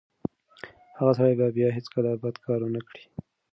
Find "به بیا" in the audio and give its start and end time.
1.39-1.69